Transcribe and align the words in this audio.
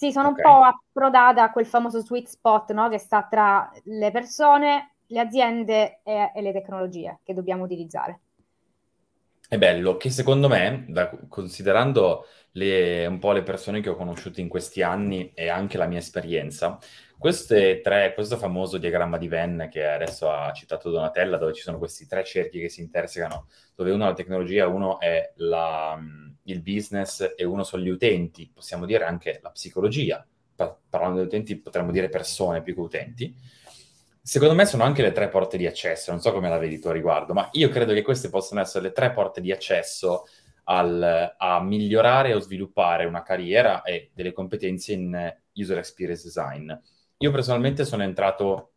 Sì, 0.00 0.12
sono 0.12 0.28
okay. 0.28 0.42
un 0.42 0.50
po' 0.50 0.64
approdata 0.64 1.42
a 1.42 1.52
quel 1.52 1.66
famoso 1.66 2.00
sweet 2.00 2.26
spot 2.26 2.72
no? 2.72 2.88
che 2.88 2.96
sta 2.96 3.26
tra 3.28 3.70
le 3.84 4.10
persone, 4.10 4.94
le 5.08 5.20
aziende 5.20 6.00
e, 6.02 6.32
e 6.34 6.40
le 6.40 6.52
tecnologie 6.52 7.18
che 7.22 7.34
dobbiamo 7.34 7.64
utilizzare. 7.64 8.20
È 9.46 9.58
bello 9.58 9.98
che 9.98 10.08
secondo 10.08 10.48
me, 10.48 10.86
da, 10.88 11.10
considerando 11.28 12.24
le, 12.52 13.04
un 13.04 13.18
po' 13.18 13.32
le 13.32 13.42
persone 13.42 13.82
che 13.82 13.90
ho 13.90 13.94
conosciuto 13.94 14.40
in 14.40 14.48
questi 14.48 14.80
anni 14.80 15.32
e 15.34 15.50
anche 15.50 15.76
la 15.76 15.86
mia 15.86 15.98
esperienza, 15.98 16.78
queste 17.18 17.82
tre, 17.82 18.14
questo 18.14 18.38
famoso 18.38 18.78
diagramma 18.78 19.18
di 19.18 19.28
Venn 19.28 19.64
che 19.64 19.86
adesso 19.86 20.30
ha 20.30 20.50
citato 20.52 20.88
Donatella, 20.88 21.36
dove 21.36 21.52
ci 21.52 21.60
sono 21.60 21.76
questi 21.76 22.06
tre 22.06 22.24
cerchi 22.24 22.58
che 22.58 22.70
si 22.70 22.80
intersecano, 22.80 23.48
dove 23.74 23.90
uno 23.90 24.04
è 24.04 24.06
la 24.06 24.14
tecnologia, 24.14 24.66
uno 24.66 24.98
è 24.98 25.30
la, 25.34 26.00
il 26.50 26.62
business 26.62 27.34
e 27.36 27.44
uno 27.44 27.64
sono 27.64 27.82
gli 27.82 27.88
utenti, 27.88 28.50
possiamo 28.52 28.86
dire 28.86 29.04
anche 29.04 29.40
la 29.42 29.50
psicologia, 29.50 30.26
pa- 30.54 30.76
parlando 30.88 31.20
di 31.20 31.26
utenti 31.26 31.56
potremmo 31.56 31.90
dire 31.90 32.08
persone 32.08 32.62
più 32.62 32.74
che 32.74 32.80
utenti 32.80 33.34
Secondo 34.22 34.54
me 34.54 34.66
sono 34.66 34.84
anche 34.84 35.02
le 35.02 35.12
tre 35.12 35.28
porte 35.28 35.56
di 35.56 35.66
accesso, 35.66 36.10
non 36.10 36.20
so 36.20 36.30
come 36.32 36.50
la 36.50 36.58
vedi 36.58 36.78
tu 36.78 36.88
a 36.88 36.92
riguardo, 36.92 37.32
ma 37.32 37.48
io 37.52 37.70
credo 37.70 37.94
che 37.94 38.02
queste 38.02 38.28
possano 38.28 38.60
essere 38.60 38.84
le 38.84 38.92
tre 38.92 39.12
porte 39.12 39.40
di 39.40 39.50
accesso 39.50 40.24
al, 40.64 41.34
a 41.36 41.62
migliorare 41.62 42.34
o 42.34 42.38
sviluppare 42.38 43.06
una 43.06 43.22
carriera 43.22 43.82
e 43.82 44.10
delle 44.14 44.32
competenze 44.32 44.92
in 44.92 45.36
user 45.54 45.78
experience 45.78 46.22
design. 46.22 46.70
Io 47.16 47.30
personalmente 47.30 47.84
sono 47.86 48.02
entrato 48.02 48.74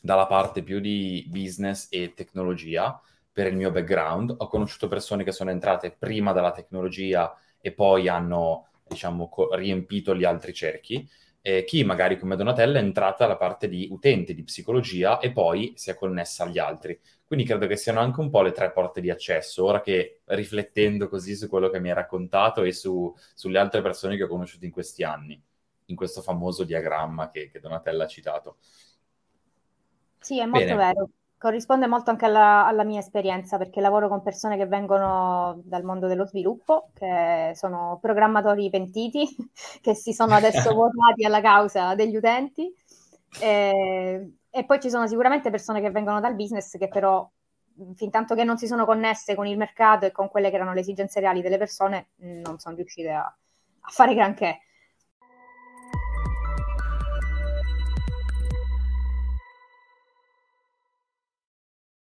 dalla 0.00 0.26
parte 0.26 0.62
più 0.62 0.78
di 0.78 1.26
business 1.28 1.88
e 1.90 2.14
tecnologia 2.14 2.98
per 3.34 3.48
il 3.48 3.56
mio 3.56 3.70
background. 3.70 4.34
Ho 4.38 4.46
conosciuto 4.48 4.88
persone 4.88 5.24
che 5.24 5.32
sono 5.32 5.50
entrate 5.50 5.92
prima 5.92 6.32
dalla 6.32 6.52
tecnologia 6.52 7.36
e 7.60 7.72
poi 7.74 8.08
hanno, 8.08 8.68
diciamo, 8.88 9.28
co- 9.28 9.54
riempito 9.54 10.14
gli 10.16 10.24
altri 10.24 10.54
cerchi 10.54 11.06
eh, 11.46 11.64
chi 11.64 11.84
magari 11.84 12.18
come 12.18 12.36
Donatella 12.36 12.78
è 12.78 12.82
entrata 12.82 13.24
alla 13.26 13.36
parte 13.36 13.68
di 13.68 13.86
utente 13.90 14.32
di 14.32 14.44
psicologia 14.44 15.18
e 15.18 15.30
poi 15.30 15.74
si 15.76 15.90
è 15.90 15.94
connessa 15.94 16.44
agli 16.44 16.58
altri. 16.58 16.98
Quindi 17.26 17.44
credo 17.44 17.66
che 17.66 17.76
siano 17.76 18.00
anche 18.00 18.20
un 18.20 18.30
po' 18.30 18.40
le 18.40 18.52
tre 18.52 18.72
porte 18.72 19.02
di 19.02 19.10
accesso. 19.10 19.64
Ora 19.64 19.82
che 19.82 20.20
riflettendo 20.26 21.06
così 21.08 21.34
su 21.36 21.48
quello 21.48 21.68
che 21.68 21.80
mi 21.80 21.88
hai 21.90 21.94
raccontato 21.94 22.62
e 22.62 22.72
su, 22.72 23.14
sulle 23.34 23.58
altre 23.58 23.82
persone 23.82 24.16
che 24.16 24.22
ho 24.22 24.28
conosciuto 24.28 24.64
in 24.64 24.70
questi 24.70 25.02
anni, 25.04 25.38
in 25.86 25.96
questo 25.96 26.22
famoso 26.22 26.64
diagramma 26.64 27.30
che, 27.30 27.50
che 27.50 27.60
Donatella 27.60 28.04
ha 28.04 28.08
citato. 28.08 28.56
Sì, 30.20 30.40
è 30.40 30.46
molto 30.46 30.74
Bene. 30.74 30.76
vero 30.76 31.10
corrisponde 31.44 31.86
molto 31.86 32.08
anche 32.08 32.24
alla, 32.24 32.64
alla, 32.64 32.84
mia 32.84 33.00
esperienza 33.00 33.58
perché 33.58 33.82
lavoro 33.82 34.08
con 34.08 34.22
persone 34.22 34.56
che 34.56 34.64
vengono 34.64 35.60
dal 35.62 35.82
mondo 35.84 36.06
dello 36.06 36.24
sviluppo, 36.24 36.88
che 36.94 37.52
sono 37.54 37.98
programmatori 38.00 38.70
pentiti, 38.70 39.28
che 39.82 39.94
si 39.94 40.14
sono 40.14 40.34
adesso 40.34 40.72
votati 40.72 41.22
alla 41.22 41.42
causa 41.42 41.94
degli 41.94 42.16
utenti. 42.16 42.74
E, 43.40 44.36
e, 44.48 44.64
poi 44.64 44.80
ci 44.80 44.88
sono 44.88 45.06
sicuramente 45.06 45.50
persone 45.50 45.82
che 45.82 45.90
vengono 45.90 46.18
dal 46.18 46.34
business 46.34 46.78
che 46.78 46.88
però, 46.88 47.28
fin 47.94 48.10
tanto 48.10 48.34
che 48.34 48.44
non 48.44 48.56
si 48.56 48.66
sono 48.66 48.86
connesse 48.86 49.34
con 49.34 49.46
il 49.46 49.58
mercato 49.58 50.06
e 50.06 50.12
con 50.12 50.30
quelle 50.30 50.48
che 50.48 50.56
erano 50.56 50.72
le 50.72 50.80
esigenze 50.80 51.20
reali 51.20 51.42
delle 51.42 51.58
persone, 51.58 52.06
non 52.20 52.58
sono 52.58 52.74
riuscite 52.74 53.10
a, 53.10 53.20
a 53.22 53.90
fare 53.90 54.14
granché. 54.14 54.60